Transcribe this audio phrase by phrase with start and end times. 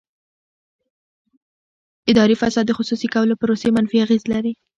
[2.11, 4.53] اداري فساد د خصوصي کولو پروسې منفي اغېز لري.